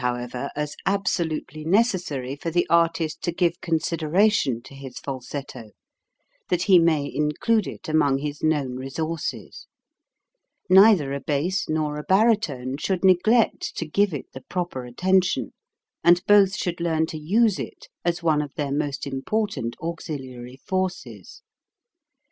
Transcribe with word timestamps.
THE 0.01 0.07
HIGHEST 0.07 0.17
HEAD 0.17 0.25
TONES 0.25 0.79
177 0.87 0.87
ever, 0.87 0.93
as 0.95 0.99
absolutely 0.99 1.63
necessary 1.63 2.35
for 2.35 2.49
the 2.49 2.67
artist 2.71 3.21
to 3.21 3.31
give 3.31 3.61
consideration 3.61 4.61
to 4.63 4.73
his 4.73 4.97
falsetto, 4.97 5.69
that 6.49 6.63
he 6.63 6.79
may 6.79 7.07
include 7.13 7.67
it 7.67 7.87
among 7.87 8.17
his 8.17 8.41
known 8.41 8.77
resources. 8.77 9.67
Neither 10.67 11.13
a 11.13 11.19
bass 11.19 11.69
nor 11.69 11.99
a 11.99 12.03
baritone 12.03 12.77
should 12.77 13.03
neglect 13.05 13.75
to 13.77 13.85
give 13.85 14.11
it 14.11 14.31
the 14.33 14.41
proper 14.41 14.85
attention, 14.85 15.53
and 16.03 16.25
both 16.25 16.55
should 16.55 16.81
learn 16.81 17.05
to 17.05 17.19
use 17.19 17.59
it 17.59 17.87
as 18.03 18.23
one 18.23 18.41
of 18.41 18.55
their 18.55 18.71
most 18.71 19.05
important 19.05 19.75
auxiliary 19.83 20.57
forces. 20.65 21.43